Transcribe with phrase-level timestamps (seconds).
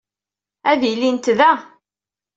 [0.71, 1.51] Ad ilint da.